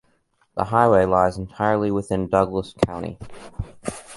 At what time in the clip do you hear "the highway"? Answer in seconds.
0.57-1.05